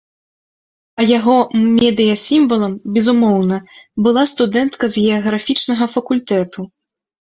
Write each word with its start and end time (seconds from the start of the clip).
А 1.01 1.03
яго 1.17 1.35
медыя-сімвалам, 1.75 2.73
безумоўна, 2.97 3.57
была 4.07 4.23
студэнтка 4.35 4.85
з 4.95 5.07
геаграфічнага 5.07 5.85
факультэту. 5.97 6.61